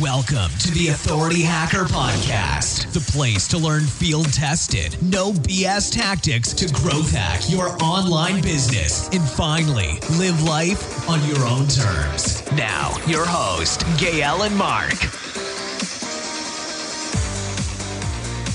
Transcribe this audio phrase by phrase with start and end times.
[0.00, 6.54] Welcome to the Authority Hacker Podcast, the place to learn field tested, no BS tactics
[6.54, 12.50] to growth hack your online business and finally live life on your own terms.
[12.52, 14.94] Now, your host, Gael and Mark.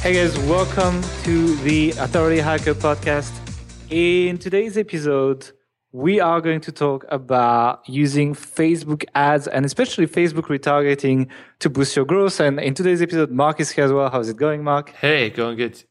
[0.01, 3.33] Hey guys, welcome to the Authority Hacker Podcast.
[3.91, 5.51] In today's episode,
[5.95, 11.95] we are going to talk about using Facebook ads and especially Facebook retargeting to boost
[11.95, 12.41] your growth.
[12.41, 14.09] And in today's episode, Mark is here as well.
[14.09, 14.89] How's it going, Mark?
[14.89, 15.81] Hey, going good.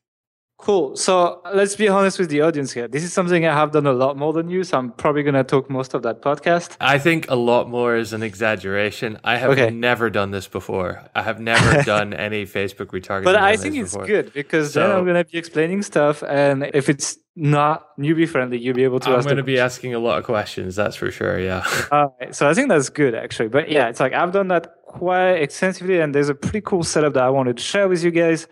[0.59, 0.95] Cool.
[0.97, 2.87] So let's be honest with the audience here.
[2.87, 5.37] This is something I have done a lot more than you, so I'm probably going
[5.37, 6.77] to talk most of that podcast.
[6.81, 9.19] I think a lot more is an exaggeration.
[9.25, 9.71] I have okay.
[9.71, 11.03] never done this before.
[11.15, 13.25] I have never done any Facebook retargeting.
[13.25, 14.07] But I think it's before.
[14.07, 18.29] good because so, then I'm going to be explaining stuff, and if it's not newbie
[18.29, 19.11] friendly, you'll be able to.
[19.11, 20.77] I'm going to be asking a lot of questions.
[20.77, 21.41] That's for sure.
[21.41, 21.67] Yeah.
[21.93, 22.35] All right.
[22.35, 23.49] So I think that's good actually.
[23.49, 27.15] But yeah, it's like I've done that quite extensively, and there's a pretty cool setup
[27.15, 28.47] that I wanted to share with you guys.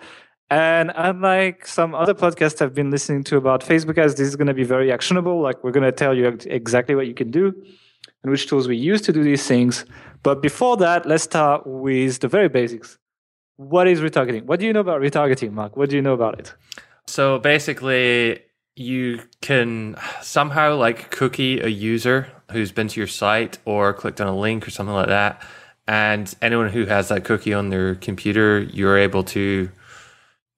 [0.50, 4.48] And unlike some other podcasts I've been listening to about Facebook ads, this is going
[4.48, 5.40] to be very actionable.
[5.40, 7.54] Like we're going to tell you exactly what you can do
[8.22, 9.86] and which tools we use to do these things.
[10.22, 12.98] But before that, let's start with the very basics.
[13.56, 14.44] What is retargeting?
[14.44, 15.76] What do you know about retargeting, Mark?
[15.76, 16.54] What do you know about it?
[17.06, 18.40] So basically,
[18.76, 24.26] you can somehow like cookie a user who's been to your site or clicked on
[24.26, 25.42] a link or something like that.
[25.86, 29.70] And anyone who has that cookie on their computer, you're able to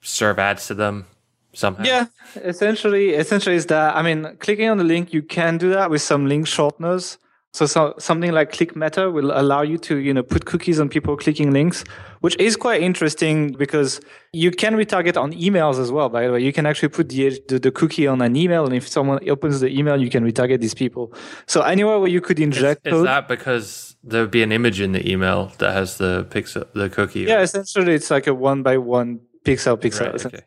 [0.00, 1.06] serve ads to them
[1.54, 1.84] somehow?
[1.84, 3.96] Yeah, essentially, essentially is that.
[3.96, 7.16] I mean, clicking on the link, you can do that with some link shorteners.
[7.54, 11.16] So, so something like ClickMeter will allow you to, you know, put cookies on people
[11.16, 11.84] clicking links,
[12.20, 14.00] which is quite interesting because
[14.32, 16.08] you can retarget on emails as well.
[16.08, 18.74] By the way, you can actually put the, the, the cookie on an email, and
[18.74, 21.14] if someone opens the email, you can retarget these people.
[21.46, 24.80] So anywhere where you could inject is, is that because there would be an image
[24.80, 27.20] in the email that has the pixel, the cookie?
[27.20, 30.10] Yeah, essentially, it's like a one by one pixel pixel.
[30.10, 30.40] Right, okay.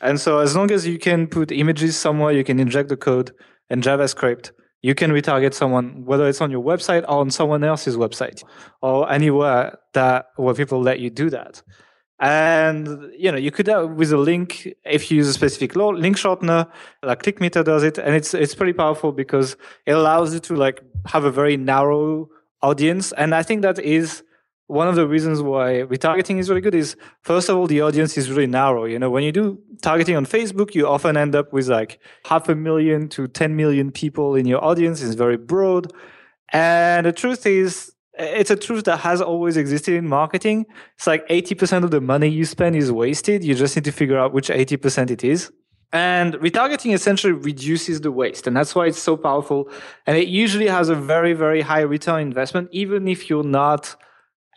[0.00, 3.30] And so as long as you can put images somewhere, you can inject the code
[3.70, 4.50] and JavaScript.
[4.82, 8.44] You can retarget someone, whether it's on your website or on someone else's website
[8.80, 11.62] or anywhere that where people let you do that.
[12.20, 16.16] And you know, you could have with a link if you use a specific link
[16.16, 16.68] shortener,
[17.02, 19.56] like ClickMeter does it, and it's it's pretty powerful because
[19.86, 22.28] it allows you to like have a very narrow
[22.62, 23.12] audience.
[23.12, 24.22] And I think that is
[24.68, 28.16] one of the reasons why retargeting is really good is first of all the audience
[28.16, 29.10] is really narrow you know.
[29.10, 33.08] When you do targeting on facebook you often end up with like half a million
[33.08, 35.02] to 10 million people in your audience.
[35.02, 35.92] It's very broad.
[36.52, 40.66] And the truth is it's a truth that has always existed in marketing.
[40.96, 43.44] It's like 80% of the money you spend is wasted.
[43.44, 45.52] You just need to figure out which 80% it is.
[45.92, 48.46] And retargeting essentially reduces the waste.
[48.46, 49.70] And that's why it's so powerful.
[50.06, 53.96] And it usually has a very, very high return investment, even if you're not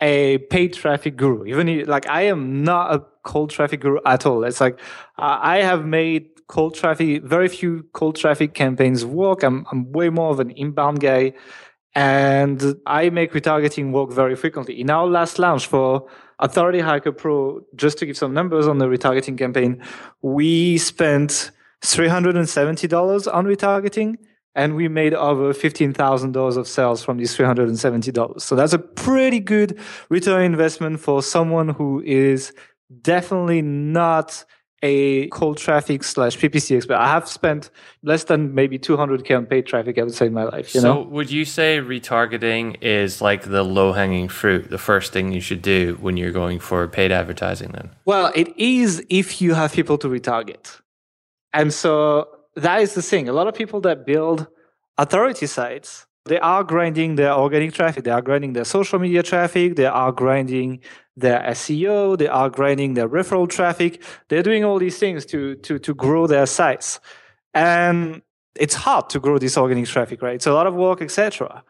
[0.02, 1.46] a paid traffic guru.
[1.46, 4.44] Even if, like I am not a cold traffic guru at all.
[4.44, 4.80] It's like
[5.18, 9.44] uh, I have made cold traffic, very few cold traffic campaigns work.
[9.44, 11.34] I'm I'm way more of an inbound guy,
[11.96, 14.80] and I make retargeting work very frequently.
[14.80, 16.08] In our last launch for
[16.40, 19.84] Authority Hacker Pro, just to give some numbers on the retargeting campaign,
[20.22, 21.52] we spent
[21.84, 24.18] three hundred and seventy dollars on retargeting
[24.56, 28.42] and we made over $15,000 of sales from these $370.
[28.42, 29.80] So that's a pretty good
[30.10, 32.54] return investment for someone who is
[33.02, 34.46] definitely not
[34.84, 36.96] a cold traffic slash PPC expert.
[36.96, 37.70] I have spent
[38.04, 40.74] less than maybe 200k on paid traffic, I would say, in my life.
[40.74, 41.02] You so, know?
[41.02, 45.62] would you say retargeting is like the low hanging fruit, the first thing you should
[45.62, 47.72] do when you're going for paid advertising?
[47.74, 50.82] Then, well, it is if you have people to retarget,
[51.54, 53.30] and so that is the thing.
[53.30, 54.48] A lot of people that build
[54.98, 58.04] authority sites, they are grinding their organic traffic.
[58.04, 59.76] They are grinding their social media traffic.
[59.76, 60.82] They are grinding
[61.16, 62.18] their SEO.
[62.18, 64.04] They are grinding their referral traffic.
[64.30, 67.00] They're doing all these things to, to, to grow their sites.
[67.54, 68.22] And
[68.56, 70.36] it's hard to grow this organic traffic, right?
[70.36, 71.64] It's a lot of work, etc.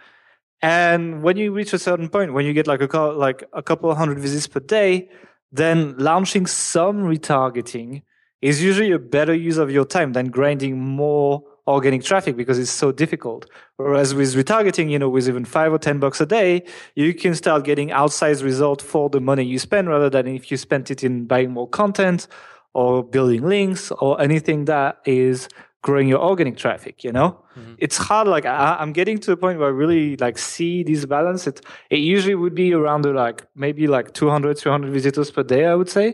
[0.62, 3.94] And when you reach a certain point, when you get like a like a couple
[3.96, 5.10] hundred visits per day,
[5.52, 8.04] then launching some retargeting
[8.42, 12.72] is usually a better use of your time than grinding more organic traffic because it's
[12.72, 13.46] so difficult.
[13.78, 16.64] Whereas with retargeting, you know, with even five or 10 bucks a day,
[16.96, 20.58] you can start getting outsized result for the money you spend rather than if you
[20.58, 22.28] spent it in buying more content
[22.74, 25.48] or building links or anything that is
[25.82, 27.74] growing your organic traffic you know mm-hmm.
[27.80, 31.06] it's hard like I, am getting to the point where i really like see this
[31.06, 35.42] balance it it usually would be around the, like maybe like 200 300 visitors per
[35.42, 36.14] day i would say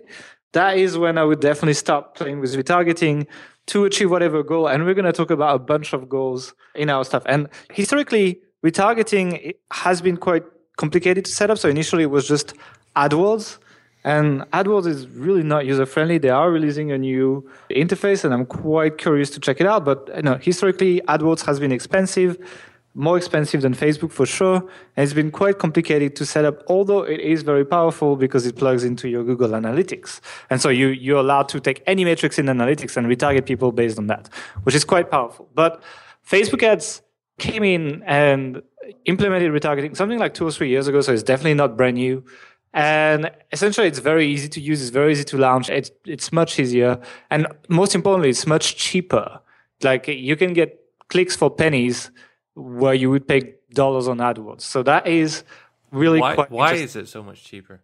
[0.58, 3.28] that is when I would definitely start playing with retargeting
[3.68, 4.68] to achieve whatever goal.
[4.68, 7.24] And we're going to talk about a bunch of goals in our stuff.
[7.26, 10.44] And historically, retargeting has been quite
[10.78, 11.58] complicated to set up.
[11.58, 12.54] So initially, it was just
[12.96, 13.60] AdWords.
[14.04, 16.18] And AdWords is really not user friendly.
[16.18, 19.84] They are releasing a new interface, and I'm quite curious to check it out.
[19.84, 22.38] But you know, historically, AdWords has been expensive
[22.98, 24.56] more expensive than Facebook for sure.
[24.96, 28.56] And it's been quite complicated to set up, although it is very powerful because it
[28.56, 30.20] plugs into your Google Analytics.
[30.50, 34.00] And so you, you're allowed to take any metrics in analytics and retarget people based
[34.00, 34.30] on that,
[34.64, 35.48] which is quite powerful.
[35.54, 35.84] But
[36.28, 37.04] Facebook ads
[37.38, 38.64] came in and
[39.06, 41.02] implemented retargeting something like two or three years ago.
[41.02, 42.26] So it's definitely not brand new.
[42.74, 44.82] And essentially, it's very easy to use.
[44.82, 45.70] It's very easy to launch.
[45.70, 47.00] It's, it's much easier.
[47.30, 49.40] And most importantly, it's much cheaper.
[49.84, 50.80] Like you can get
[51.10, 52.10] clicks for pennies
[52.58, 54.62] where you would pay dollars on AdWords.
[54.62, 55.44] So that is
[55.92, 56.52] really why, quite.
[56.52, 57.82] Why is it so much cheaper?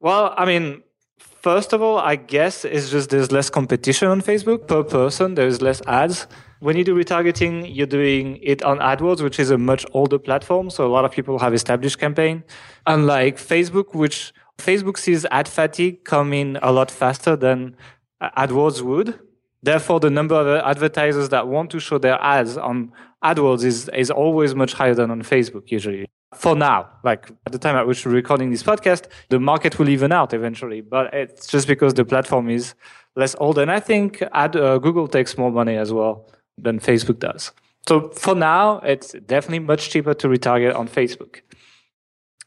[0.00, 0.82] Well, I mean,
[1.18, 5.34] first of all, I guess it's just there's less competition on Facebook per person.
[5.34, 6.26] There's less ads.
[6.60, 10.68] When you do retargeting, you're doing it on AdWords, which is a much older platform.
[10.68, 12.44] So a lot of people have established campaign.
[12.86, 17.76] Unlike Facebook, which Facebook sees ad fatigue coming a lot faster than
[18.22, 19.18] AdWords would.
[19.62, 22.92] Therefore, the number of advertisers that want to show their ads on
[23.22, 26.06] AdWords is, is always much higher than on Facebook, usually.
[26.34, 29.88] For now, like at the time at which we're recording this podcast, the market will
[29.88, 30.80] even out eventually.
[30.80, 32.74] But it's just because the platform is
[33.16, 33.58] less old.
[33.58, 37.52] And I think ad, uh, Google takes more money as well than Facebook does.
[37.88, 41.40] So for now, it's definitely much cheaper to retarget on Facebook.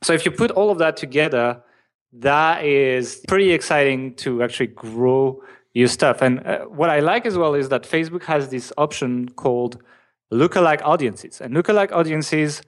[0.01, 1.61] So if you put all of that together,
[2.13, 5.41] that is pretty exciting to actually grow
[5.73, 6.21] your stuff.
[6.21, 9.81] And uh, what I like as well is that Facebook has this option called
[10.31, 11.41] lookalike audiences.
[11.41, 12.61] And lookalike audiences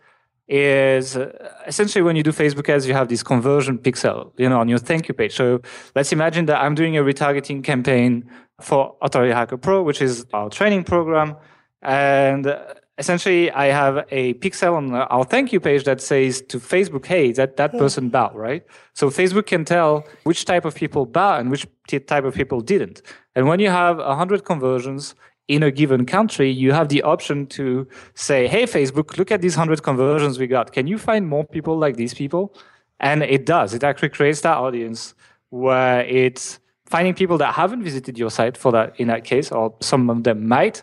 [0.47, 1.31] is uh,
[1.65, 4.79] essentially when you do Facebook ads, you have this conversion pixel, you know, on your
[4.79, 5.35] thank you page.
[5.35, 5.61] So
[5.95, 8.29] let's imagine that I'm doing a retargeting campaign
[8.61, 11.35] for Authority Hacker Pro, which is our training program.
[11.81, 16.59] And uh, essentially I have a pixel on our thank you page that says to
[16.59, 18.63] Facebook, hey, that, that person bought, right?
[18.93, 21.67] So Facebook can tell which type of people bought and which
[22.07, 23.01] type of people didn't.
[23.35, 25.15] And when you have 100 conversions
[25.47, 29.57] in a given country, you have the option to say, hey, Facebook, look at these
[29.57, 30.71] 100 conversions we got.
[30.71, 32.55] Can you find more people like these people?
[32.99, 33.73] And it does.
[33.73, 35.13] It actually creates that audience
[35.49, 39.75] where it's finding people that haven't visited your site for that in that case, or
[39.81, 40.81] some of them might,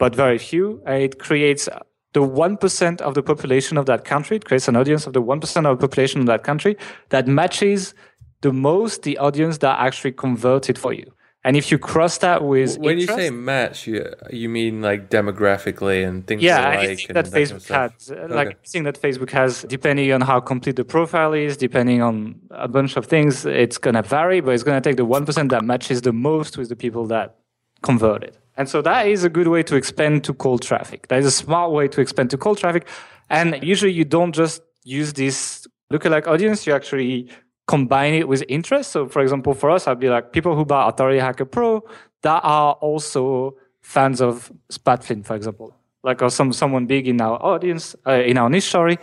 [0.00, 0.82] but very few.
[0.86, 1.68] It creates
[2.14, 4.36] the 1% of the population of that country.
[4.38, 6.76] It creates an audience of the 1% of the population of that country
[7.10, 7.94] that matches
[8.40, 11.12] the most the audience that actually converted for you.
[11.42, 15.08] And if you cross that with when interest, you say match, you you mean like
[15.08, 16.42] demographically and things.
[16.42, 20.40] Yeah, like anything that Facebook has, uh, like anything that Facebook has, depending on how
[20.40, 24.62] complete the profile is, depending on a bunch of things, it's gonna vary, but it's
[24.62, 27.36] gonna take the one percent that matches the most with the people that
[27.80, 28.36] converted.
[28.60, 31.08] And so that is a good way to expand to cold traffic.
[31.08, 32.86] That is a smart way to expand to cold traffic.
[33.30, 37.30] And usually you don't just use this lookalike audience, you actually
[37.66, 38.92] combine it with interest.
[38.92, 41.82] So, for example, for us, I'd be like people who buy Authority Hacker Pro
[42.20, 44.52] that are also fans of
[44.84, 48.50] Pat Flynn, for example, like or some someone big in our audience, uh, in our
[48.50, 48.98] niche, sorry,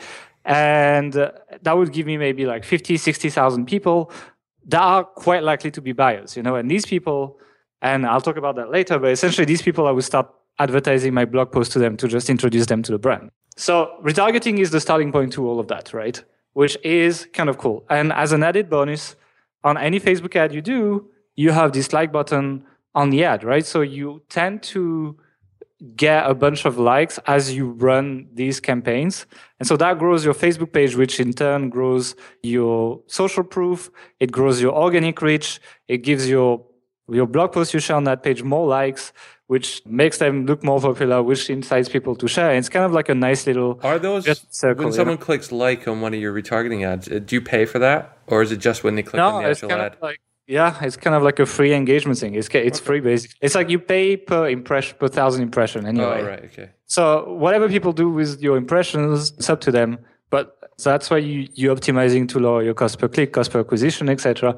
[0.45, 1.31] and uh,
[1.63, 4.11] that would give me maybe like 50, 60,000 people
[4.67, 7.39] that are quite likely to be buyers, you know, and these people,
[7.81, 10.27] and I'll talk about that later, but essentially these people, I would start
[10.59, 13.29] advertising my blog post to them to just introduce them to the brand.
[13.55, 16.23] So retargeting is the starting point to all of that, right?
[16.57, 17.85] which is kind of cool.
[17.87, 19.15] And as an added bonus,
[19.63, 22.65] on any Facebook ad you do, you have this like button
[22.95, 23.63] on the ad, right?
[23.63, 25.19] So you tend to
[25.95, 29.27] get a bunch of likes as you run these campaigns.
[29.59, 33.91] And so that grows your Facebook page, which in turn grows your social proof.
[34.19, 35.59] It grows your organic reach.
[35.87, 36.65] It gives your,
[37.09, 39.13] your blog post you share on that page more likes
[39.47, 42.49] which makes them look more popular, which incites people to share.
[42.49, 43.79] And it's kind of like a nice little.
[43.81, 45.21] Are those circle, when someone know?
[45.21, 47.07] clicks like on one of your retargeting ads?
[47.07, 49.43] Uh, do you pay for that, or is it just when they click no, on
[49.43, 49.97] the actual ad?
[50.01, 52.35] Like, yeah, it's kind of like a free engagement thing.
[52.35, 52.85] It's it's okay.
[52.85, 53.37] free basically.
[53.41, 56.21] It's like you pay per impression per thousand impression anyway.
[56.21, 56.69] Oh right, okay.
[56.85, 59.99] So whatever people do with your impressions, it's up to them.
[60.29, 64.09] But that's why you, you're optimizing to lower your cost per click, cost per acquisition,
[64.09, 64.55] etc.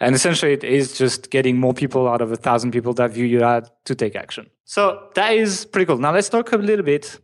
[0.00, 3.24] And essentially, it is just getting more people out of a thousand people that view
[3.24, 4.50] your ad to take action.
[4.64, 5.98] So that is pretty cool.
[5.98, 7.20] Now let's talk a little bit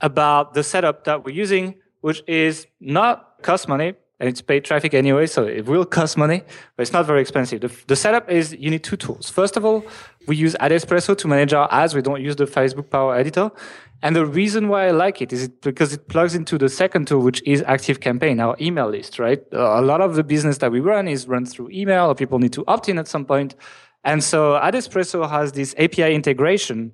[0.00, 4.92] about the setup that we're using, which is not cost money and it's paid traffic
[4.92, 6.42] anyway, so it will cost money,
[6.76, 7.62] but it's not very expensive.
[7.62, 9.30] The, the setup is you need two tools.
[9.30, 9.84] First of all,
[10.26, 11.94] we use AdEspresso to manage our ads.
[11.94, 13.50] We don't use the Facebook Power Editor.
[14.02, 17.08] And the reason why I like it is it because it plugs into the second
[17.08, 19.42] tool, which is Active Campaign, our email list, right?
[19.52, 22.38] Uh, a lot of the business that we run is run through email, or people
[22.38, 23.56] need to opt in at some point.
[24.04, 26.92] And so AdEspresso has this API integration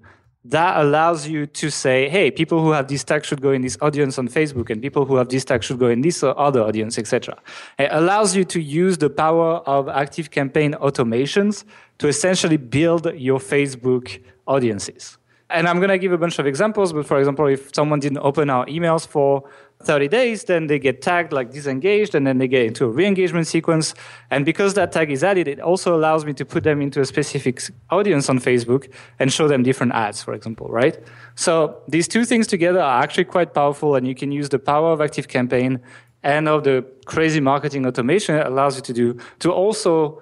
[0.51, 3.77] that allows you to say, hey, people who have this tag should go in this
[3.81, 6.99] audience on Facebook, and people who have this tag should go in this other audience,
[6.99, 7.37] etc.
[7.79, 11.65] It allows you to use the power of active campaign automations
[11.99, 15.19] to essentially build your Facebook audiences.
[15.49, 18.19] And I'm going to give a bunch of examples, but for example, if someone didn't
[18.19, 19.49] open our emails for
[19.87, 23.47] 30 days, then they get tagged like disengaged, and then they get into a re-engagement
[23.47, 23.95] sequence.
[24.31, 27.07] And because that tag is added, it also allows me to put them into a
[27.07, 30.99] specific audience on Facebook and show them different ads, for example, right?
[31.37, 34.93] So these two things together are actually quite powerful, and you can use the power
[34.93, 35.81] of Active Campaign
[36.23, 40.21] and of the crazy marketing automation it allows you to do to also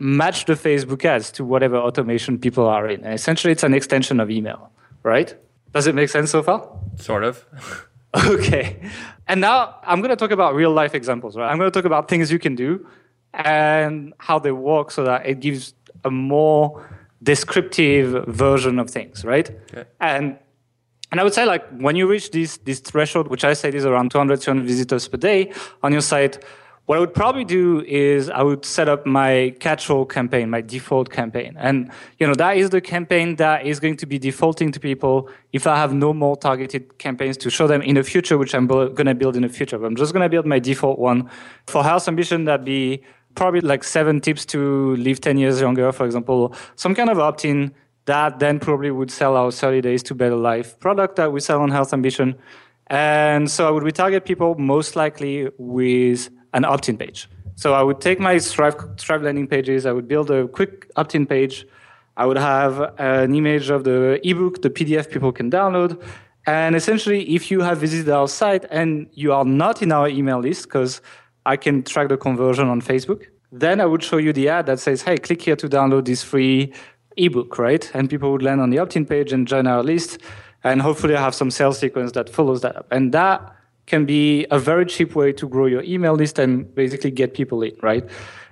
[0.00, 3.04] match the Facebook ads to whatever automation people are in.
[3.04, 4.70] And essentially, it's an extension of email,
[5.02, 5.34] right?
[5.72, 6.68] Does it make sense so far?
[6.96, 7.46] Sort of.
[8.26, 8.78] Okay.
[9.26, 11.50] And now I'm going to talk about real life examples, right?
[11.50, 12.86] I'm going to talk about things you can do
[13.32, 16.86] and how they work so that it gives a more
[17.22, 19.50] descriptive version of things, right?
[19.72, 19.84] Okay.
[20.00, 20.38] And
[21.10, 23.84] and I would say like when you reach this this threshold, which I say is
[23.86, 25.52] around 200, 200 visitors per day
[25.82, 26.44] on your site,
[26.86, 31.10] what I would probably do is I would set up my catch-all campaign, my default
[31.10, 31.56] campaign.
[31.58, 35.30] And, you know, that is the campaign that is going to be defaulting to people
[35.52, 38.66] if I have no more targeted campaigns to show them in the future, which I'm
[38.66, 39.78] going to build in the future.
[39.78, 41.30] But I'm just going to build my default one.
[41.66, 43.02] For Health Ambition, that'd be
[43.34, 46.54] probably like seven tips to live 10 years younger, for example.
[46.76, 47.74] Some kind of opt-in
[48.04, 51.62] that then probably would sell our 30 days to better life product that we sell
[51.62, 52.36] on Health Ambition.
[52.88, 57.28] And so I would retarget people most likely with an opt-in page.
[57.56, 61.26] So I would take my Thrive, Thrive landing pages, I would build a quick opt-in
[61.26, 61.66] page.
[62.16, 66.00] I would have an image of the ebook, the PDF people can download.
[66.46, 70.38] And essentially, if you have visited our site and you are not in our email
[70.38, 71.00] list, because
[71.46, 74.78] I can track the conversion on Facebook, then I would show you the ad that
[74.78, 76.72] says, hey, click here to download this free
[77.16, 77.90] ebook, right?
[77.94, 80.18] And people would land on the opt in page and join our list.
[80.62, 82.86] And hopefully, I have some sales sequence that follows that up.
[82.90, 83.54] And that
[83.86, 87.62] can be a very cheap way to grow your email list and basically get people
[87.62, 88.08] in, right?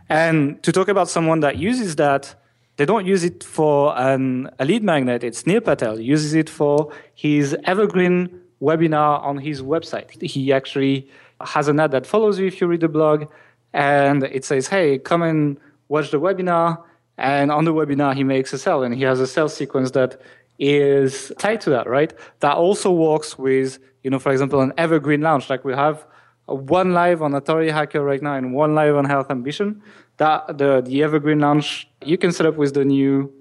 [0.08, 2.34] And to talk about someone that uses that,
[2.76, 5.24] they don't use it for an, a lead magnet.
[5.24, 5.96] It's Neil Patel.
[5.96, 10.20] He uses it for his evergreen webinar on his website.
[10.22, 11.08] He actually
[11.40, 13.26] has an ad that follows you if you read the blog,
[13.72, 15.58] and it says, "Hey, come and
[15.88, 16.82] watch the webinar."
[17.18, 20.20] And on the webinar, he makes a sell, and he has a sales sequence that
[20.58, 22.12] is tied to that, right?
[22.40, 26.06] That also works with you know, for example, an evergreen launch, like we have
[26.46, 29.82] one live on Authority Hacker right now and one live on Health Ambition.
[30.18, 33.32] That the the evergreen launch you can set up with the new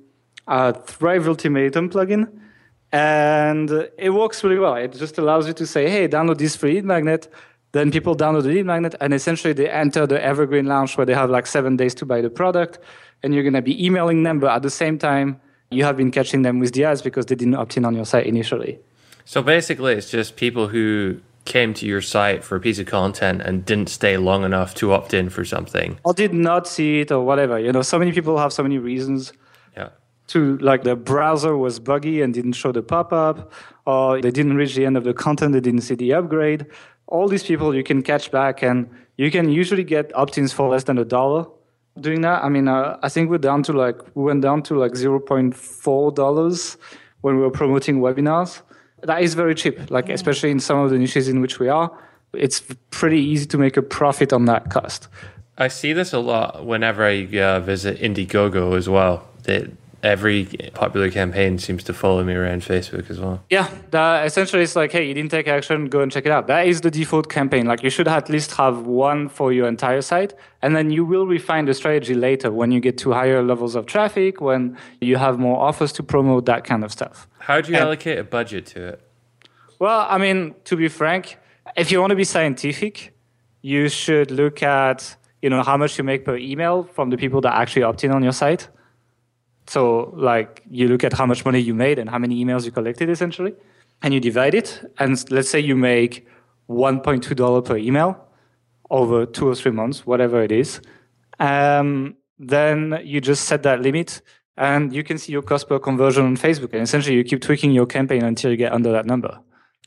[0.48, 2.32] uh, Thrive Ultimatum plugin,
[2.92, 4.76] and it works really well.
[4.76, 7.28] It just allows you to say, "Hey, download this free lead magnet."
[7.74, 11.14] Then people download the lead magnet, and essentially they enter the evergreen launch where they
[11.14, 12.80] have like seven days to buy the product,
[13.24, 15.40] and you're going to be emailing them, but at the same time,
[15.72, 18.06] you have been catching them with the ads because they didn't opt in on your
[18.06, 18.80] site initially.
[19.26, 23.42] So basically, it's just people who came to your site for a piece of content
[23.42, 25.98] and didn't stay long enough to opt in for something.
[26.04, 28.78] Or did not see it or whatever you know so many people have so many
[28.78, 29.34] reasons
[29.76, 29.90] yeah.
[30.28, 33.52] to like the browser was buggy and didn't show the pop-up
[33.86, 36.68] or they didn't reach the end of the content they didn't see the upgrade.
[37.08, 38.88] All these people you can catch back and
[39.18, 41.48] you can usually get opt-ins for less than a dollar
[42.02, 44.78] doing that i mean uh, i think we're down to like we went down to
[44.78, 46.78] like 0.4 dollars
[47.22, 48.62] when we were promoting webinars
[49.04, 50.14] that is very cheap, like yeah.
[50.14, 51.92] especially in some of the niches in which we are.
[52.34, 55.08] It's pretty easy to make a profit on that cost.
[55.58, 59.28] I see this a lot whenever I uh, visit Indiegogo as well.
[59.44, 59.70] That
[60.04, 63.44] every popular campaign seems to follow me around Facebook as well.
[63.50, 63.70] Yeah,
[64.24, 66.48] essentially it's like, hey, you didn't take action, go and check it out.
[66.48, 67.66] That is the default campaign.
[67.66, 71.28] Like you should at least have one for your entire site, and then you will
[71.28, 75.40] refine the strategy later when you get to higher levels of traffic, when you have
[75.40, 77.28] more offers to promote, that kind of stuff.
[77.40, 79.02] How do you and, allocate a budget to it?
[79.80, 81.38] Well, I mean, to be frank,
[81.76, 83.14] if you want to be scientific,
[83.62, 87.42] you should look at you know how much you make per email from the people
[87.42, 88.68] that actually opt in on your site.
[89.74, 92.72] So, like, you look at how much money you made and how many emails you
[92.72, 93.54] collected, essentially,
[94.02, 94.70] and you divide it.
[95.00, 96.28] And let's say you make
[96.70, 98.28] $1.2 per email
[98.90, 100.82] over two or three months, whatever it is.
[101.40, 104.22] Um, then you just set that limit
[104.58, 106.74] and you can see your cost per conversion on Facebook.
[106.74, 109.40] And essentially, you keep tweaking your campaign until you get under that number.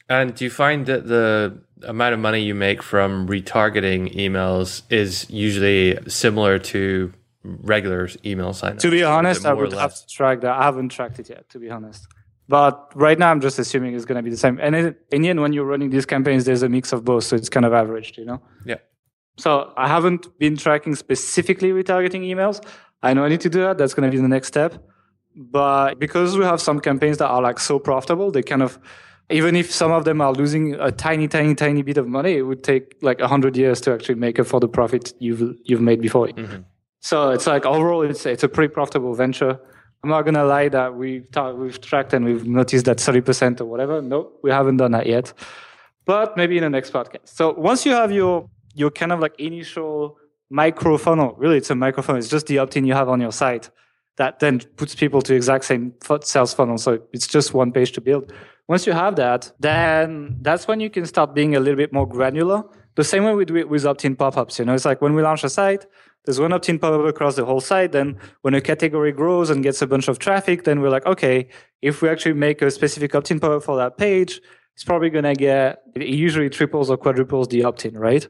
[0.09, 5.29] And do you find that the amount of money you make from retargeting emails is
[5.29, 7.13] usually similar to
[7.45, 10.53] regular email sign To be honest, I would have to track that.
[10.53, 12.07] I haven't tracked it yet, to be honest.
[12.49, 14.59] But right now, I'm just assuming it's going to be the same.
[14.61, 14.75] And
[15.11, 17.49] in the end, when you're running these campaigns, there's a mix of both, so it's
[17.49, 18.43] kind of averaged, you know.
[18.67, 18.77] Yeah.
[19.37, 22.65] So I haven't been tracking specifically retargeting emails.
[23.03, 23.79] I know I need to do that.
[23.79, 24.83] That's going to be the next step.
[25.37, 28.79] But because we have some campaigns that are like so profitable, they kind of,
[29.31, 32.43] even if some of them are losing a tiny, tiny, tiny bit of money, it
[32.43, 35.81] would take like a hundred years to actually make up for the profit you've you've
[35.81, 36.29] made before.
[36.29, 36.63] Mm-hmm.
[37.05, 39.61] So it's like overall, it's it's a pretty profitable venture.
[40.03, 43.67] I'm not gonna lie that we've ta- we've tracked and we've noticed that 30% or
[43.67, 44.01] whatever.
[44.01, 45.35] No, we haven't done that yet,
[46.07, 47.29] but maybe in the next podcast.
[47.29, 50.17] So once you have your your kind of like initial
[50.49, 52.21] micro funnel, really it's a micro funnel.
[52.21, 53.69] It's just the opt-in you have on your site
[54.17, 55.93] that then puts people to exact same
[56.23, 56.79] sales funnel.
[56.79, 58.33] So it's just one page to build.
[58.67, 62.09] Once you have that, then that's when you can start being a little bit more
[62.09, 62.65] granular.
[62.97, 64.59] The same way we do it with opt-in pop-ups.
[64.59, 65.87] You know, it's like when we launch a site,
[66.25, 67.93] there's one opt-in pop-up across the whole site.
[67.93, 71.49] Then when a category grows and gets a bunch of traffic, then we're like, okay,
[71.83, 74.41] if we actually make a specific opt-in pop-up for that page,
[74.75, 78.27] it's probably going to get, it usually triples or quadruples the opt-in, right?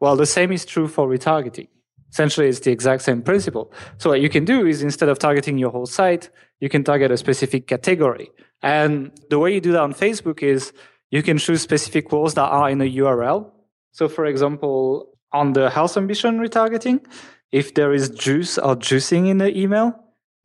[0.00, 1.68] Well, the same is true for retargeting.
[2.10, 3.72] Essentially, it's the exact same principle.
[3.98, 7.10] So what you can do is instead of targeting your whole site, you can target
[7.10, 8.30] a specific category.
[8.62, 10.72] And the way you do that on Facebook is
[11.10, 13.50] you can choose specific words that are in a URL.
[13.98, 17.04] So for example, on the health ambition retargeting,
[17.50, 19.92] if there is juice or juicing in the email,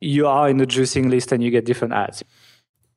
[0.00, 2.24] you are in the juicing list and you get different ads.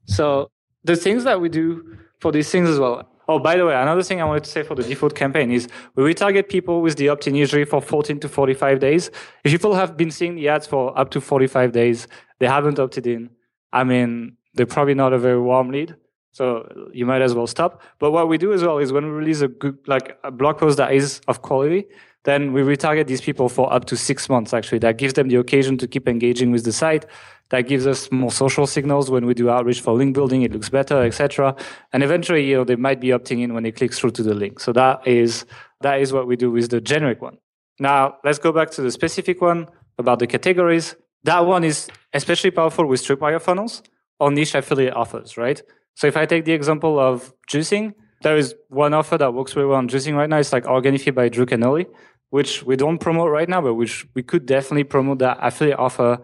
[0.05, 0.49] So
[0.83, 3.07] the things that we do for these things as well.
[3.27, 5.67] Oh, by the way, another thing I wanted to say for the default campaign is
[5.93, 9.11] we retarget people with the opt-in usually for 14 to 45 days.
[9.43, 12.07] If people have been seeing the ads for up to 45 days,
[12.39, 13.29] they haven't opted in.
[13.71, 15.95] I mean, they're probably not a very warm lead.
[16.37, 17.81] So you might as well stop.
[17.97, 20.59] But what we do as well is when we release a good, like a blog
[20.59, 21.87] post that is of quality,
[22.25, 24.53] then we retarget these people for up to six months.
[24.53, 27.07] Actually, that gives them the occasion to keep engaging with the site.
[27.49, 30.43] That gives us more social signals when we do outreach for link building.
[30.43, 31.55] It looks better, etc.
[31.91, 34.35] And eventually, you know, they might be opting in when they click through to the
[34.35, 34.59] link.
[34.59, 35.43] So that is
[35.81, 37.39] that is what we do with the generic one.
[37.79, 40.95] Now let's go back to the specific one about the categories.
[41.23, 43.81] That one is especially powerful with tripwire funnels
[44.19, 45.59] or niche affiliate offers, right?
[45.97, 49.65] So if I take the example of juicing, there is one offer that works very
[49.65, 50.37] well on juicing right now.
[50.37, 51.87] It's like Organifi by Drew Canole,
[52.29, 56.19] which we don't promote right now, but which we could definitely promote that affiliate offer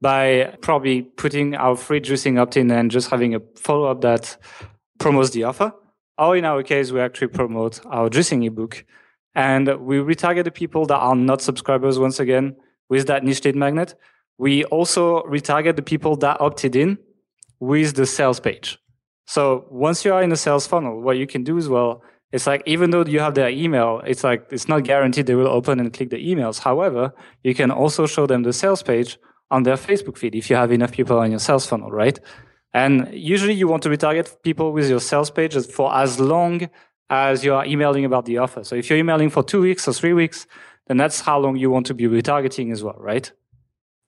[0.00, 4.36] by probably putting our free juicing opt-in and just having a follow-up that
[5.00, 5.72] promotes the offer.
[6.16, 8.84] Or in our case, we actually promote our juicing ebook.
[9.34, 12.54] And we retarget the people that are not subscribers once again
[12.88, 13.96] with that niche lead magnet.
[14.38, 16.98] We also retarget the people that opted in
[17.58, 18.78] with the sales page.
[19.26, 22.46] So once you are in the sales funnel, what you can do as well, it's
[22.46, 25.80] like even though you have their email, it's like it's not guaranteed they will open
[25.80, 26.60] and click the emails.
[26.60, 27.12] However,
[27.42, 29.18] you can also show them the sales page
[29.50, 32.18] on their Facebook feed if you have enough people on your sales funnel, right?
[32.72, 36.68] And usually you want to retarget people with your sales page for as long
[37.08, 38.64] as you are emailing about the offer.
[38.64, 40.46] So if you're emailing for two weeks or three weeks,
[40.88, 43.30] then that's how long you want to be retargeting as well, right?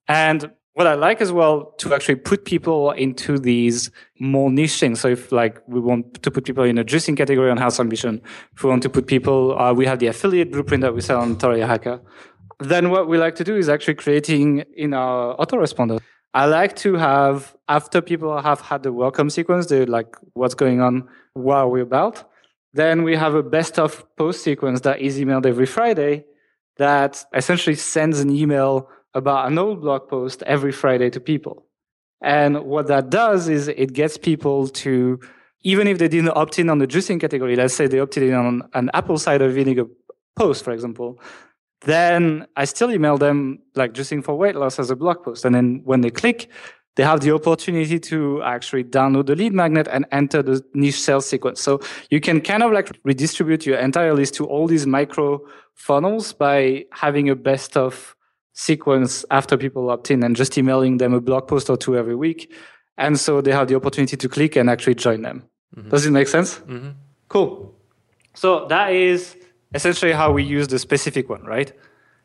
[0.06, 5.00] And what I like as well to actually put people into these more niche things.
[5.00, 8.22] So if like we want to put people in a juicing category on Health Ambition,
[8.54, 11.20] if we want to put people, uh, we have the affiliate blueprint that we sell
[11.20, 12.00] on Authority Hacker.
[12.60, 15.98] Then what we like to do is actually creating in our autoresponder.
[16.32, 20.80] I like to have after people have had the welcome sequence, they're like, what's going
[20.80, 21.08] on?
[21.32, 22.22] What are we about?
[22.72, 26.24] Then we have a best of post sequence that is emailed every Friday
[26.76, 31.66] that essentially sends an email about an old blog post every Friday to people.
[32.20, 35.20] And what that does is it gets people to,
[35.62, 38.34] even if they didn't opt in on the juicing category, let's say they opted in
[38.34, 39.86] on an apple cider vinegar
[40.36, 41.20] post, for example,
[41.82, 45.44] then I still email them like juicing for weight loss as a blog post.
[45.44, 46.50] And then when they click,
[46.96, 51.26] they have the opportunity to actually download the lead magnet and enter the niche sales
[51.26, 51.60] sequence.
[51.60, 51.78] So
[52.10, 55.40] you can kind of like redistribute your entire list to all these micro
[55.74, 58.16] funnels by having a best of
[58.58, 62.16] sequence after people opt in and just emailing them a blog post or two every
[62.16, 62.52] week.
[62.96, 65.44] And so they have the opportunity to click and actually join them.
[65.76, 65.90] Mm-hmm.
[65.90, 66.58] Does it make sense?
[66.58, 66.90] Mm-hmm.
[67.28, 67.72] Cool.
[68.34, 69.36] So that is
[69.72, 71.72] essentially how we use the specific one, right?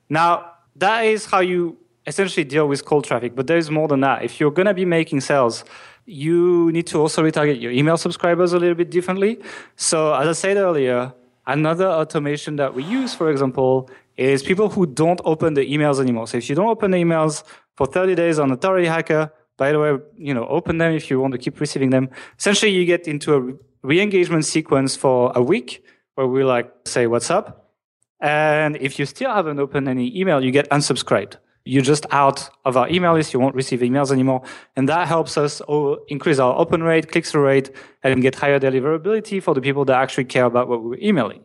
[0.09, 4.23] Now, that is how you essentially deal with cold traffic, but there's more than that.
[4.23, 5.63] If you're going to be making sales,
[6.07, 9.39] you need to also retarget your email subscribers a little bit differently.
[9.75, 11.13] So, as I said earlier,
[11.45, 16.27] another automation that we use, for example, is people who don't open the emails anymore.
[16.27, 17.43] So if you don't open the emails
[17.75, 21.19] for 30 days on Authority Hacker, by the way, you know, open them if you
[21.19, 22.09] want to keep receiving them.
[22.39, 23.53] Essentially, you get into a
[23.87, 25.83] re-engagement sequence for a week
[26.15, 27.71] where we like say what's up.
[28.19, 31.35] And if you still haven't opened any email, you get unsubscribed.
[31.65, 33.33] You're just out of our email list.
[33.33, 34.41] You won't receive emails anymore.
[34.75, 35.61] And that helps us
[36.07, 37.71] increase our open rate, click through rate,
[38.03, 41.43] and get higher deliverability for the people that actually care about what we're emailing.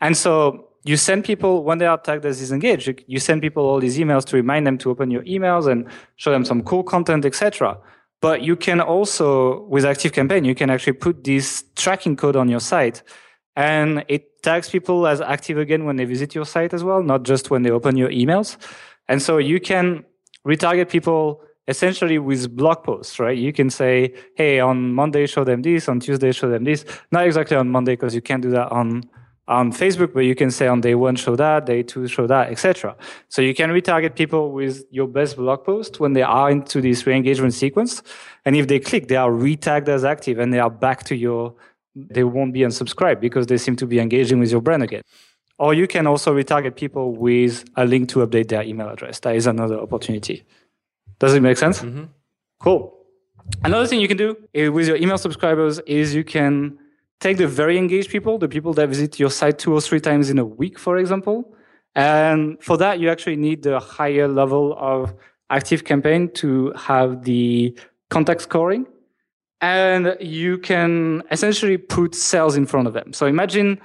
[0.00, 3.80] And so you send people when they are tagged as disengaged you send people all
[3.80, 7.24] these emails to remind them to open your emails and show them some cool content
[7.24, 7.78] etc
[8.20, 12.60] But you can also, with ActiveCampaign, you can actually put this tracking code on your
[12.60, 13.02] site
[13.54, 17.22] and it tags people as active again when they visit your site as well, not
[17.24, 18.56] just when they open your emails.
[19.08, 20.04] And so you can
[20.46, 23.36] retarget people essentially with blog posts, right?
[23.36, 26.84] You can say, hey, on Monday, show them this, on Tuesday, show them this.
[27.10, 29.02] Not exactly on Monday, because you can't do that on,
[29.48, 32.50] on Facebook, but you can say on day one, show that, day two, show that,
[32.50, 32.96] etc.
[33.28, 37.06] So you can retarget people with your best blog post when they are into this
[37.06, 38.02] re-engagement sequence.
[38.44, 41.54] And if they click, they are retagged as active and they are back to your,
[41.94, 45.02] they won't be unsubscribed because they seem to be engaging with your brand again.
[45.58, 49.20] Or you can also retarget people with a link to update their email address.
[49.20, 50.44] That is another opportunity.
[51.18, 51.80] Does it make sense?
[51.80, 52.04] Mm-hmm.
[52.58, 52.92] Cool.
[53.64, 54.36] Another thing you can do
[54.72, 56.78] with your email subscribers is you can
[57.20, 60.30] take the very engaged people, the people that visit your site two or three times
[60.30, 61.54] in a week, for example.
[61.94, 65.14] And for that, you actually need the higher level of
[65.48, 67.76] active campaign to have the
[68.10, 68.86] contact scoring.
[69.62, 73.14] And you can essentially put sales in front of them.
[73.14, 73.80] So imagine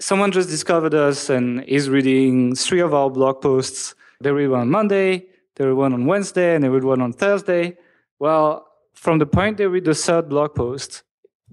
[0.00, 3.94] someone just discovered us and is reading three of our blog posts.
[4.22, 7.12] They read one on Monday, they read one on Wednesday, and they read one on
[7.12, 7.76] Thursday.
[8.18, 11.02] Well, from the point they read the third blog post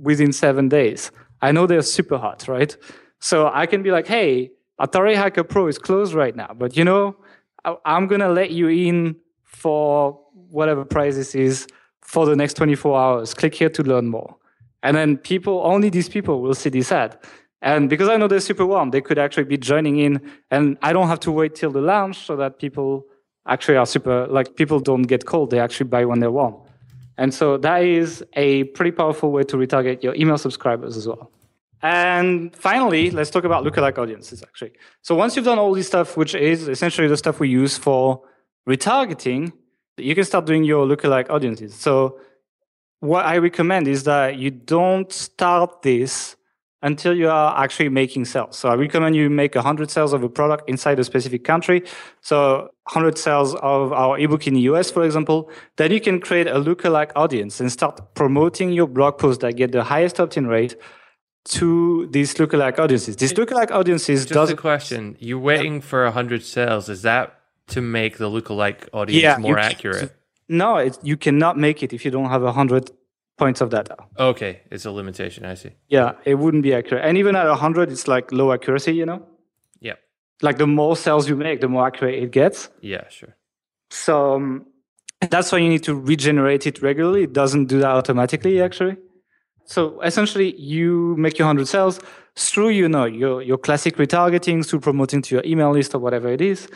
[0.02, 2.76] within seven days, I know they're super hot, right?
[3.20, 6.86] So I can be like, hey, Authority Hacker Pro is closed right now, but you
[6.86, 7.16] know,
[7.86, 11.68] I'm going to let you in for whatever price this is
[12.02, 13.34] for the next 24 hours.
[13.34, 14.38] Click here to learn more.
[14.82, 17.20] And then people, only these people will see this ad.
[17.62, 20.94] And because I know they're super warm, they could actually be joining in and I
[20.94, 23.06] don't have to wait till the launch so that people
[23.46, 25.50] actually are super, like people don't get cold.
[25.50, 26.56] They actually buy when they're warm.
[27.20, 31.30] And so that is a pretty powerful way to retarget your email subscribers as well.
[31.82, 34.72] And finally, let's talk about lookalike audiences actually.
[35.02, 38.22] So once you've done all this stuff, which is essentially the stuff we use for
[38.68, 39.52] retargeting,
[39.98, 41.76] you can start doing your lookalike audiences.
[41.76, 42.22] So
[43.02, 46.38] what I recommend is that you don't start this
[46.82, 48.58] until you are actually making sales.
[48.58, 51.84] So I recommend you make 100 sales of a product inside a specific country.
[52.22, 55.52] So 100 sales of our ebook in the US, for example.
[55.76, 59.72] Then you can create a lookalike audience and start promoting your blog posts that get
[59.72, 60.76] the highest opt-in rate
[61.46, 63.16] to these lookalike audiences.
[63.16, 65.18] These lookalike audiences Just does a question.
[65.20, 65.82] You're waiting yeah.
[65.82, 66.90] for 100 sales.
[66.90, 70.14] Is that to make the lookalike audience yeah, more accurate?
[70.48, 72.92] No, you cannot make it if you don't have 100
[73.40, 73.96] points of data.
[74.18, 75.46] Okay, it's a limitation.
[75.46, 75.72] I see.
[75.88, 77.04] Yeah, it wouldn't be accurate.
[77.06, 79.26] And even at 100, it's like low accuracy, you know?
[79.80, 79.96] Yeah.
[80.42, 82.70] Like the more cells you make, the more accurate it gets.
[82.82, 83.36] Yeah, sure.
[83.90, 84.66] So um,
[85.22, 87.24] that's why you need to regenerate it regularly.
[87.24, 88.98] It doesn't do that automatically, actually.
[89.66, 92.00] So essentially, you make your 100 cells
[92.36, 96.28] through, you know, your, your classic retargeting, through promoting to your email list or whatever
[96.30, 96.68] it is.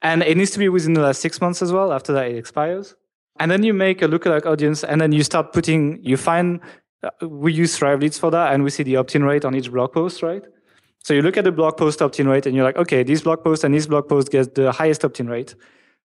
[0.00, 1.92] And it needs to be within the last six months as well.
[1.92, 2.96] After that, it expires.
[3.42, 6.60] And then you make a lookalike audience, and then you start putting, you find,
[7.02, 9.56] uh, we use Thrive Leads for that, and we see the opt in rate on
[9.56, 10.44] each blog post, right?
[11.02, 13.22] So you look at the blog post opt in rate, and you're like, okay, this
[13.22, 15.56] blog post and this blog post gets the highest opt in rate.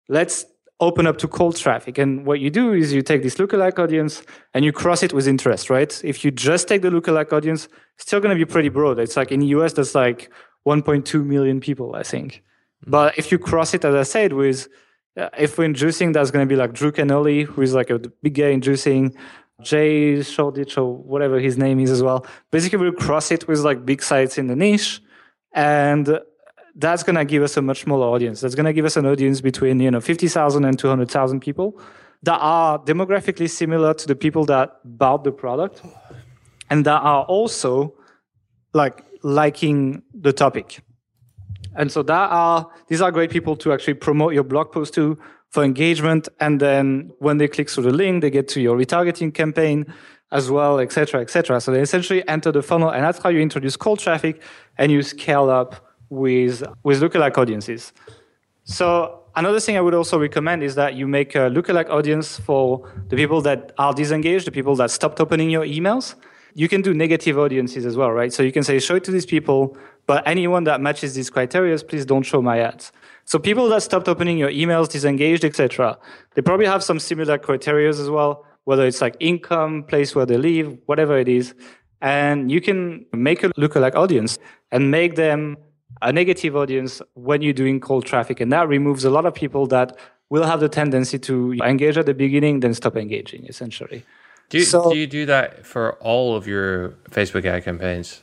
[0.09, 0.45] Let's
[0.79, 1.97] open up to cold traffic.
[1.97, 4.21] And what you do is you take this lookalike audience
[4.53, 5.99] and you cross it with interest, right?
[6.03, 7.65] If you just take the lookalike audience,
[7.95, 8.99] it's still going to be pretty broad.
[8.99, 10.31] It's like in the US, that's like
[10.67, 12.43] 1.2 million people, I think.
[12.85, 14.67] But if you cross it, as I said, with
[15.15, 18.35] if we're inducing, that's going to be like Drew Canole, who is like a big
[18.35, 19.15] guy inducing,
[19.61, 22.25] Jay Shoreditch or whatever his name is as well.
[22.51, 25.01] Basically, we'll cross it with like big sites in the niche,
[25.53, 26.19] and
[26.75, 28.41] that's going to give us a much smaller audience.
[28.41, 31.79] That's going to give us an audience between you know 50,000 and 200,000 people
[32.23, 35.81] that are demographically similar to the people that bought the product,
[36.69, 37.93] and that are also
[38.73, 40.81] like liking the topic.
[41.75, 45.17] And so that are these are great people to actually promote your blog post to
[45.49, 46.27] for engagement.
[46.39, 49.85] And then when they click through the link, they get to your retargeting campaign
[50.31, 51.61] as well, etc., etc.
[51.61, 54.41] So they essentially enter the funnel, and that's how you introduce cold traffic
[54.79, 57.93] and you scale up with with lookalike audiences.
[58.63, 62.91] So another thing I would also recommend is that you make a lookalike audience for
[63.09, 66.15] the people that are disengaged, the people that stopped opening your emails.
[66.55, 68.31] You can do negative audiences as well, right?
[68.31, 71.77] So you can say, show it to these people but anyone that matches these criteria,
[71.79, 72.91] please don't show my ads.
[73.25, 75.97] So people that stopped opening your emails, disengaged, etc.,
[76.35, 80.37] they probably have some similar criteria as well, whether it's like income, place where they
[80.37, 81.53] live, whatever it is.
[82.01, 84.37] And you can make a lookalike audience
[84.71, 85.57] and make them
[86.01, 88.41] a negative audience when you're doing cold traffic.
[88.41, 89.97] And that removes a lot of people that
[90.29, 94.03] will have the tendency to engage at the beginning, then stop engaging, essentially.
[94.49, 98.21] Do you, so, do you do that for all of your Facebook ad campaigns?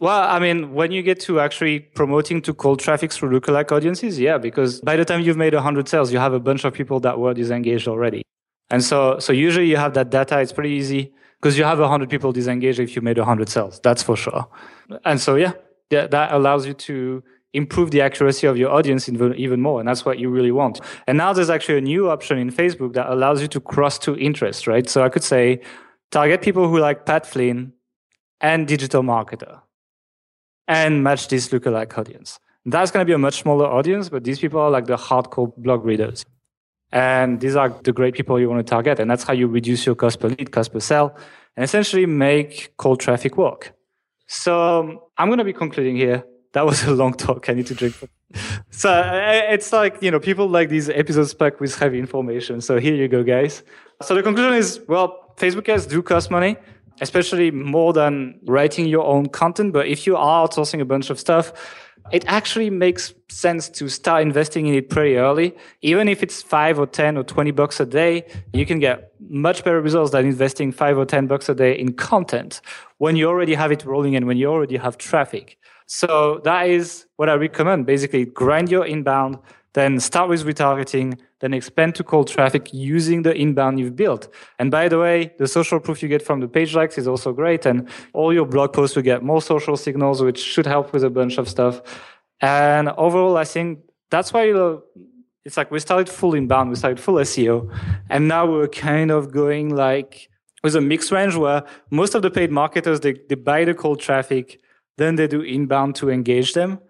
[0.00, 4.18] Well, I mean, when you get to actually promoting to cold traffic through lookalike audiences,
[4.18, 7.00] yeah, because by the time you've made 100 sales, you have a bunch of people
[7.00, 8.22] that were disengaged already.
[8.70, 10.40] And so, so usually you have that data.
[10.40, 13.78] It's pretty easy because you have 100 people disengaged if you made 100 sales.
[13.82, 14.48] That's for sure.
[15.04, 15.52] And so, yeah,
[15.90, 19.80] yeah that allows you to improve the accuracy of your audience even, more.
[19.80, 20.80] And that's what you really want.
[21.08, 24.16] And now there's actually a new option in Facebook that allows you to cross two
[24.16, 24.88] interests, right?
[24.88, 25.60] So I could say
[26.10, 27.74] target people who like Pat Flynn
[28.40, 29.60] and digital marketer
[30.70, 32.38] and match this lookalike audience.
[32.64, 35.52] That's going to be a much smaller audience, but these people are like the hardcore
[35.56, 36.24] blog readers.
[36.92, 39.00] And these are the great people you want to target.
[39.00, 41.16] And that's how you reduce your cost per lead, cost per sale,
[41.56, 43.72] and essentially make cold traffic work.
[44.28, 46.24] So I'm going to be concluding here.
[46.52, 47.48] That was a long talk.
[47.48, 47.96] I need to drink.
[48.70, 52.60] so uh, it's like, you know, people like these episodes packed with heavy information.
[52.60, 53.64] So here you go, guys.
[54.02, 56.56] So the conclusion is, well, Facebook ads do cost money,
[57.00, 59.72] especially more than writing your own content.
[59.72, 61.52] But if you are outsourcing a bunch of stuff,
[62.12, 65.54] it actually makes sense to start investing in it pretty early.
[65.82, 69.62] Even if it's five or 10 or 20 bucks a day, you can get much
[69.64, 72.60] better results than investing five or 10 bucks a day in content
[72.98, 75.56] when you already have it rolling and when you already have traffic.
[75.86, 77.86] So that is what I recommend.
[77.86, 79.38] Basically, grind your inbound,
[79.74, 84.28] then start with retargeting, then expand to cold traffic using the inbound you've built.
[84.58, 87.32] And by the way, the social proof you get from the page likes is also
[87.32, 87.66] great.
[87.66, 91.10] And all your blog posts will get more social signals, which should help with a
[91.10, 91.82] bunch of stuff.
[92.40, 93.80] And overall, I think
[94.10, 94.52] that's why
[95.44, 97.72] it's like we started full inbound, we started full SEO.
[98.08, 100.28] And now we're kind of going like
[100.64, 104.00] with a mixed range where most of the paid marketers, they, they buy the cold
[104.00, 104.60] traffic,
[104.98, 106.86] then they do inbound to engage them uh,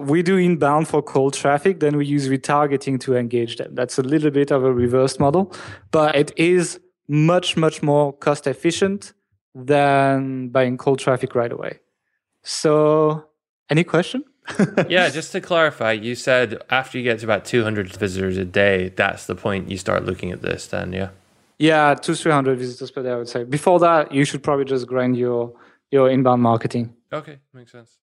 [0.00, 3.74] we do inbound for cold traffic, then we use retargeting to engage them.
[3.74, 5.52] That's a little bit of a reverse model,
[5.90, 9.12] but it is much, much more cost efficient
[9.54, 11.80] than buying cold traffic right away.
[12.42, 13.26] So,
[13.68, 14.24] any question?
[14.88, 18.88] yeah, just to clarify, you said after you get to about 200 visitors a day,
[18.88, 21.10] that's the point you start looking at this, then, yeah?
[21.58, 23.44] Yeah, two, 300 visitors per day, I would say.
[23.44, 25.52] Before that, you should probably just grind your,
[25.92, 26.94] your inbound marketing.
[27.12, 27.98] Okay, makes sense.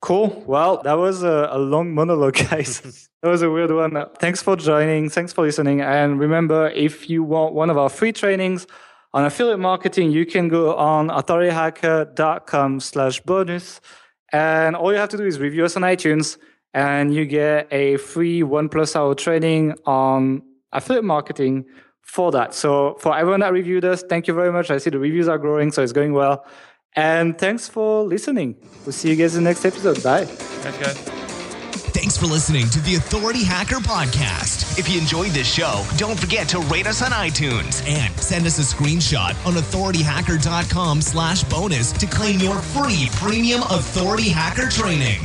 [0.00, 0.42] Cool.
[0.46, 3.08] Well, that was a, a long monologue, guys.
[3.22, 4.06] that was a weird one.
[4.18, 5.10] Thanks for joining.
[5.10, 5.82] Thanks for listening.
[5.82, 8.66] And remember, if you want one of our free trainings
[9.12, 13.80] on affiliate marketing, you can go on authorityhacker.com slash bonus.
[14.32, 16.38] And all you have to do is review us on iTunes
[16.72, 21.66] and you get a free one plus hour training on affiliate marketing
[22.02, 22.54] for that.
[22.54, 24.70] So for everyone that reviewed us, thank you very much.
[24.70, 26.46] I see the reviews are growing, so it's going well.
[26.96, 28.56] And thanks for listening.
[28.84, 30.02] We'll see you guys in the next episode.
[30.02, 30.24] Bye.
[30.24, 31.20] Thanks, guys.
[31.92, 34.78] Thanks for listening to the Authority Hacker Podcast.
[34.78, 38.58] If you enjoyed this show, don't forget to rate us on iTunes and send us
[38.58, 45.20] a screenshot on authorityhacker.com slash bonus to claim your free premium authority hacker training.